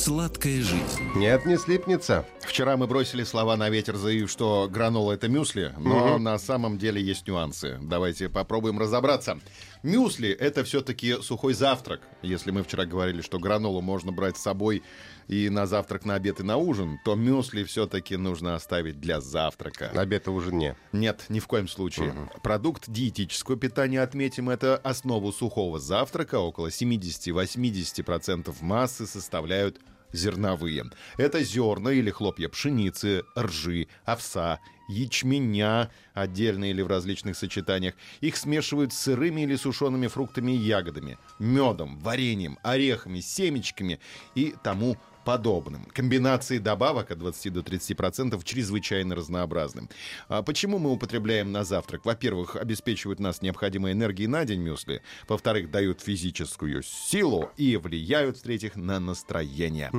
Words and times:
Сладкая 0.00 0.62
жизнь. 0.62 1.02
Нет, 1.14 1.44
не 1.44 1.58
слипнется. 1.58 2.24
Вчера 2.40 2.78
мы 2.78 2.86
бросили 2.86 3.22
слова 3.22 3.54
на 3.58 3.68
ветер, 3.68 3.96
заявив, 3.96 4.30
что 4.30 4.66
гранола 4.66 5.12
это 5.12 5.28
мюсли, 5.28 5.74
но 5.76 6.16
на 6.16 6.38
самом 6.38 6.78
деле 6.78 7.02
есть 7.02 7.28
нюансы. 7.28 7.78
Давайте 7.82 8.30
попробуем 8.30 8.78
разобраться. 8.78 9.38
Мюсли 9.82 10.28
это 10.28 10.62
все-таки 10.64 11.22
сухой 11.22 11.54
завтрак. 11.54 12.00
Если 12.22 12.50
мы 12.50 12.62
вчера 12.62 12.84
говорили, 12.84 13.22
что 13.22 13.38
гранолу 13.38 13.80
можно 13.80 14.12
брать 14.12 14.36
с 14.36 14.42
собой 14.42 14.82
и 15.26 15.48
на 15.48 15.66
завтрак, 15.66 16.04
на 16.04 16.16
обед 16.16 16.40
и 16.40 16.42
на 16.42 16.58
ужин, 16.58 16.98
то 17.04 17.14
мюсли 17.14 17.64
все-таки 17.64 18.16
нужно 18.16 18.54
оставить 18.54 19.00
для 19.00 19.20
завтрака. 19.20 19.90
Обед 19.94 20.26
и 20.26 20.30
ужин 20.30 20.58
не. 20.58 20.76
Нет, 20.92 21.24
ни 21.30 21.40
в 21.40 21.46
коем 21.46 21.66
случае. 21.66 22.14
Продукт 22.42 22.90
диетического 22.90 23.56
питания, 23.56 24.02
отметим, 24.02 24.50
это 24.50 24.76
основу 24.76 25.32
сухого 25.32 25.78
завтрака. 25.78 26.38
Около 26.38 26.66
70-80% 26.66 28.54
массы 28.60 29.06
составляют 29.06 29.80
зерновые. 30.12 30.84
Это 31.16 31.42
зерна 31.42 31.92
или 31.92 32.10
хлопья 32.10 32.48
пшеницы, 32.48 33.22
ржи, 33.38 33.86
овса, 34.04 34.60
ячменя, 34.90 35.90
отдельно 36.14 36.70
или 36.70 36.82
в 36.82 36.88
различных 36.88 37.36
сочетаниях. 37.36 37.94
Их 38.20 38.36
смешивают 38.36 38.92
с 38.92 38.98
сырыми 38.98 39.42
или 39.42 39.56
сушеными 39.56 40.08
фруктами 40.08 40.52
и 40.52 40.56
ягодами, 40.56 41.18
медом, 41.38 41.98
вареньем, 41.98 42.58
орехами, 42.62 43.20
семечками 43.20 44.00
и 44.34 44.54
тому 44.62 44.96
подобным. 45.24 45.84
Комбинации 45.92 46.58
добавок 46.58 47.10
от 47.10 47.18
20 47.18 47.52
до 47.52 47.60
30% 47.60 48.40
чрезвычайно 48.44 49.14
разнообразны. 49.14 49.88
А 50.28 50.42
почему 50.42 50.78
мы 50.78 50.92
употребляем 50.92 51.52
на 51.52 51.64
завтрак? 51.64 52.04
Во-первых, 52.04 52.56
обеспечивают 52.56 53.20
нас 53.20 53.42
необходимой 53.42 53.92
энергией 53.92 54.28
на 54.28 54.44
день 54.44 54.60
мюсли. 54.60 55.02
Во-вторых, 55.28 55.70
дают 55.70 56.00
физическую 56.00 56.82
силу 56.82 57.50
и 57.56 57.76
влияют, 57.76 58.38
в-третьих, 58.38 58.76
на 58.76 59.00
настроение. 59.00 59.90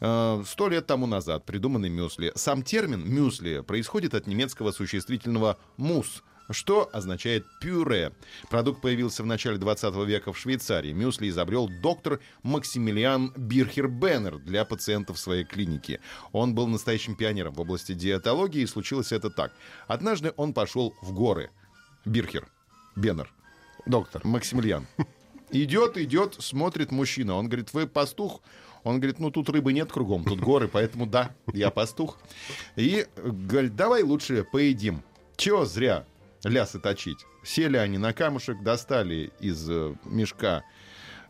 А, 0.00 0.42
Сто 0.46 0.68
лет 0.68 0.86
тому 0.86 1.06
назад 1.06 1.44
придуманы 1.44 1.88
мюсли. 1.88 2.32
Сам 2.34 2.62
термин 2.62 3.08
«мюсли» 3.08 3.60
происходит 3.60 4.14
от 4.14 4.26
немецкого 4.26 4.72
существительного 4.72 5.58
«мус», 5.76 6.22
что 6.50 6.88
означает 6.92 7.44
пюре. 7.60 8.12
Продукт 8.50 8.80
появился 8.80 9.22
в 9.22 9.26
начале 9.26 9.58
20 9.58 9.94
века 10.06 10.32
в 10.32 10.38
Швейцарии. 10.38 10.92
Мюсли 10.92 11.28
изобрел 11.28 11.68
доктор 11.82 12.20
Максимилиан 12.42 13.32
Бирхер 13.36 13.88
Беннер 13.88 14.38
для 14.38 14.64
пациентов 14.64 15.18
своей 15.18 15.44
клиники. 15.44 16.00
Он 16.32 16.54
был 16.54 16.66
настоящим 16.66 17.16
пионером 17.16 17.54
в 17.54 17.60
области 17.60 17.92
диетологии, 17.92 18.62
и 18.62 18.66
случилось 18.66 19.12
это 19.12 19.30
так. 19.30 19.52
Однажды 19.86 20.32
он 20.36 20.52
пошел 20.52 20.94
в 21.02 21.12
горы. 21.12 21.50
Бирхер, 22.04 22.46
Беннер, 22.94 23.32
Доктор. 23.86 24.22
Максимилиан. 24.24 24.86
Идет, 25.52 25.96
идет, 25.96 26.34
смотрит 26.40 26.90
мужчина. 26.90 27.36
Он 27.36 27.46
говорит, 27.46 27.72
вы 27.72 27.86
пастух? 27.86 28.42
Он 28.82 28.96
говорит, 28.98 29.20
ну 29.20 29.30
тут 29.30 29.48
рыбы 29.48 29.72
нет 29.72 29.90
кругом, 29.90 30.24
тут 30.24 30.40
горы, 30.40 30.68
поэтому 30.68 31.06
да, 31.06 31.34
я 31.52 31.70
пастух. 31.70 32.18
И 32.76 33.06
говорит, 33.16 33.74
давай 33.74 34.02
лучше 34.02 34.44
поедим. 34.44 35.02
Чего 35.36 35.64
зря 35.64 36.04
лясы 36.46 36.78
точить? 36.78 37.26
Сели 37.44 37.76
они 37.76 37.98
на 37.98 38.12
камушек, 38.12 38.62
достали 38.62 39.32
из 39.40 39.68
э, 39.68 39.94
мешка 40.04 40.64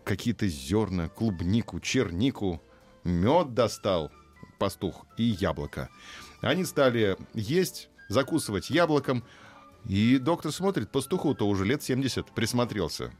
какие-то 0.04 0.46
зерна, 0.46 1.08
клубнику, 1.08 1.80
чернику, 1.80 2.62
мед 3.04 3.54
достал 3.54 4.12
пастух 4.58 5.06
и 5.16 5.24
яблоко. 5.24 5.88
Они 6.40 6.64
стали 6.64 7.16
есть, 7.34 7.88
закусывать 8.08 8.70
яблоком, 8.70 9.24
и 9.84 10.18
доктор 10.18 10.52
смотрит, 10.52 10.90
пастуху-то 10.90 11.46
уже 11.46 11.64
лет 11.64 11.82
70, 11.82 12.26
присмотрелся. 12.34 13.12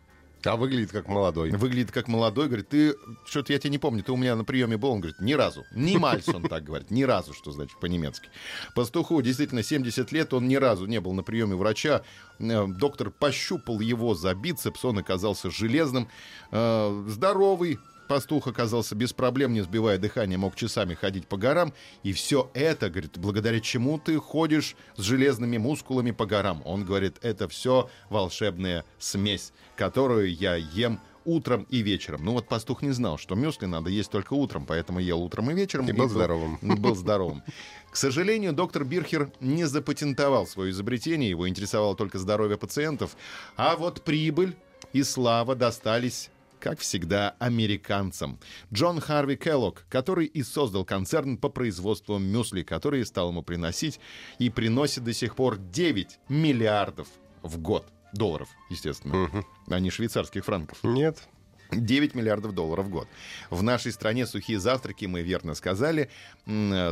А 0.46 0.56
выглядит 0.56 0.92
как 0.92 1.08
молодой. 1.08 1.50
Выглядит 1.50 1.92
как 1.92 2.08
молодой, 2.08 2.46
говорит, 2.46 2.68
ты, 2.68 2.94
что-то 3.26 3.52
я 3.52 3.58
тебя 3.58 3.70
не 3.70 3.78
помню, 3.78 4.02
ты 4.02 4.12
у 4.12 4.16
меня 4.16 4.36
на 4.36 4.44
приеме 4.44 4.76
был, 4.76 4.90
он 4.90 5.00
говорит, 5.00 5.20
ни 5.20 5.32
разу, 5.32 5.64
ни 5.74 5.96
мальс, 5.98 6.28
он 6.28 6.42
так 6.42 6.64
говорит, 6.64 6.90
ни 6.90 7.02
разу, 7.02 7.34
что 7.34 7.50
значит 7.52 7.78
по-немецки. 7.80 8.28
Пастуху 8.74 9.20
действительно 9.22 9.62
70 9.62 10.12
лет, 10.12 10.32
он 10.34 10.48
ни 10.48 10.56
разу 10.56 10.86
не 10.86 11.00
был 11.00 11.12
на 11.12 11.22
приеме 11.22 11.54
врача, 11.54 12.02
Э, 12.38 12.66
доктор 12.66 13.10
пощупал 13.10 13.80
его 13.80 14.14
за 14.14 14.34
бицепс, 14.34 14.84
он 14.84 14.98
оказался 14.98 15.50
железным, 15.50 16.08
Э, 16.50 17.04
здоровый, 17.08 17.78
Пастух 18.08 18.46
оказался 18.46 18.94
без 18.94 19.12
проблем, 19.12 19.52
не 19.52 19.62
сбивая 19.62 19.98
дыхания, 19.98 20.38
мог 20.38 20.54
часами 20.54 20.94
ходить 20.94 21.26
по 21.26 21.36
горам. 21.36 21.72
И 22.02 22.12
все 22.12 22.50
это, 22.54 22.90
говорит, 22.90 23.18
благодаря 23.18 23.60
чему 23.60 23.98
ты 23.98 24.18
ходишь 24.18 24.76
с 24.96 25.02
железными 25.02 25.58
мускулами 25.58 26.12
по 26.12 26.26
горам? 26.26 26.62
Он 26.64 26.84
говорит, 26.84 27.16
это 27.22 27.48
все 27.48 27.90
волшебная 28.10 28.84
смесь, 28.98 29.52
которую 29.76 30.34
я 30.34 30.56
ем 30.56 31.00
утром 31.26 31.66
и 31.68 31.78
вечером. 31.80 32.24
Ну 32.24 32.32
вот 32.32 32.48
пастух 32.48 32.82
не 32.82 32.92
знал, 32.92 33.18
что 33.18 33.34
мюсли 33.34 33.66
надо 33.66 33.90
есть 33.90 34.10
только 34.10 34.32
утром, 34.34 34.64
поэтому 34.64 35.00
ел 35.00 35.20
утром 35.20 35.50
и 35.50 35.54
вечером. 35.54 35.88
И 35.88 35.92
был 35.92 36.08
здоровым. 36.08 36.58
Был 36.62 36.94
здоровым. 36.94 37.42
К 37.90 37.96
сожалению, 37.96 38.52
доктор 38.52 38.84
Бирхер 38.84 39.30
не 39.40 39.64
запатентовал 39.64 40.46
свое 40.46 40.70
изобретение, 40.70 41.30
его 41.30 41.48
интересовало 41.48 41.96
только 41.96 42.18
здоровье 42.18 42.56
пациентов. 42.56 43.16
А 43.56 43.76
вот 43.76 44.02
прибыль 44.02 44.56
и 44.92 45.02
слава 45.02 45.54
достались 45.54 46.30
как 46.60 46.80
всегда, 46.80 47.36
американцам. 47.38 48.38
Джон 48.72 49.00
Харви 49.00 49.36
Келлог, 49.36 49.84
который 49.88 50.26
и 50.26 50.42
создал 50.42 50.84
концерн 50.84 51.36
по 51.36 51.48
производству 51.48 52.18
мюсли, 52.18 52.62
который 52.62 53.04
стал 53.06 53.30
ему 53.30 53.42
приносить 53.42 54.00
и 54.38 54.50
приносит 54.50 55.04
до 55.04 55.12
сих 55.12 55.36
пор 55.36 55.58
9 55.58 56.18
миллиардов 56.28 57.08
в 57.42 57.58
год. 57.58 57.86
Долларов, 58.12 58.48
естественно, 58.70 59.44
а 59.68 59.80
не 59.80 59.90
швейцарских 59.90 60.44
франков. 60.44 60.78
Нет. 60.82 61.28
9 61.70 62.14
миллиардов 62.14 62.52
долларов 62.52 62.86
в 62.86 62.90
год. 62.90 63.08
В 63.50 63.62
нашей 63.62 63.92
стране 63.92 64.26
сухие 64.26 64.58
завтраки, 64.58 65.04
мы 65.06 65.22
верно 65.22 65.54
сказали, 65.54 66.10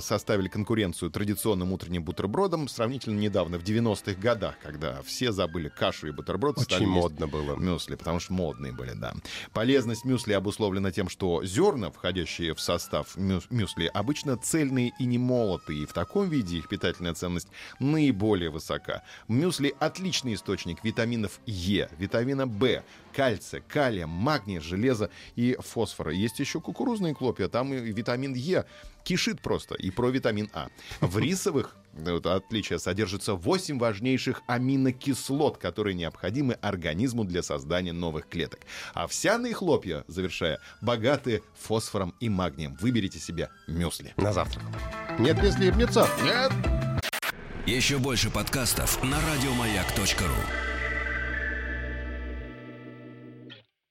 составили 0.00 0.48
конкуренцию 0.48 1.10
традиционным 1.10 1.72
утренним 1.72 2.04
бутербродам 2.04 2.68
сравнительно 2.68 3.18
недавно, 3.18 3.58
в 3.58 3.64
90-х 3.64 4.20
годах, 4.20 4.56
когда 4.62 5.02
все 5.02 5.32
забыли 5.32 5.68
кашу 5.68 6.08
и 6.08 6.10
бутерброд. 6.10 6.58
Очень 6.58 6.86
модно 6.86 7.26
было. 7.26 7.56
Мюсли, 7.56 7.94
потому 7.94 8.20
что 8.20 8.32
модные 8.32 8.72
были, 8.72 8.92
да. 8.92 9.14
Полезность 9.52 10.04
мюсли 10.04 10.32
обусловлена 10.32 10.91
тем, 10.91 11.08
что 11.08 11.44
зерна, 11.44 11.91
входящие 11.91 12.54
в 12.54 12.60
состав 12.60 13.16
мю- 13.16 13.42
мюсли, 13.50 13.91
обычно 13.92 14.36
цельные 14.36 14.92
и 14.98 15.04
не 15.04 15.18
молотые, 15.18 15.82
и 15.82 15.86
в 15.86 15.92
таком 15.92 16.28
виде 16.28 16.58
их 16.58 16.68
питательная 16.68 17.14
ценность 17.14 17.48
наиболее 17.78 18.50
высока. 18.50 19.02
Мюсли– 19.28 19.74
отличный 19.80 20.34
источник 20.34 20.82
витаминов 20.84 21.41
Е, 21.46 21.88
витамина 21.98 22.46
В, 22.46 22.82
кальция, 23.14 23.60
калия, 23.60 24.06
магния, 24.06 24.60
железа 24.64 25.10
и 25.36 25.56
фосфора. 25.60 26.12
Есть 26.12 26.41
еще 26.41 26.60
кукурузные 26.60 27.14
хлопья, 27.14 27.48
там 27.48 27.72
и 27.72 27.92
витамин 27.92 28.34
Е 28.34 28.64
кишит 29.04 29.41
просто, 29.41 29.75
и 29.75 29.91
про 29.91 30.08
витамин 30.08 30.50
А. 30.52 30.69
В 31.00 31.19
рисовых 31.19 31.76
вот, 31.97 32.26
отличие 32.26 32.78
содержится 32.78 33.34
8 33.34 33.78
важнейших 33.78 34.42
аминокислот, 34.47 35.58
которые 35.58 35.94
необходимы 35.94 36.54
организму 36.54 37.24
для 37.24 37.42
создания 37.42 37.92
новых 37.92 38.28
клеток. 38.28 38.60
Овсяные 38.94 39.54
хлопья, 39.54 40.04
завершая, 40.09 40.59
богаты 40.80 41.42
фосфором 41.54 42.15
и 42.21 42.28
магнием. 42.28 42.77
Выберите 42.80 43.18
себе 43.18 43.50
мюсли. 43.68 44.12
На 44.16 44.33
завтрак. 44.33 44.65
Нет, 45.18 45.41
не 45.42 45.50
слипнется. 45.50 46.09
Нет? 46.22 46.53
Еще 47.66 47.98
больше 47.98 48.30
подкастов 48.30 49.03
на 49.04 49.18
радиомаяк.ру. 49.21 50.73